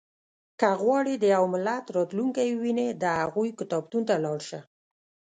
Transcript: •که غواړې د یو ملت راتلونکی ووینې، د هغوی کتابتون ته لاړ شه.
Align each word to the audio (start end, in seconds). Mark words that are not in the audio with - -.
•که 0.59 0.69
غواړې 0.81 1.13
د 1.17 1.23
یو 1.35 1.43
ملت 1.53 1.85
راتلونکی 1.97 2.47
ووینې، 2.53 2.87
د 2.91 3.05
هغوی 3.21 3.49
کتابتون 3.59 4.03
ته 4.09 4.15
لاړ 4.25 4.39
شه. 4.49 4.59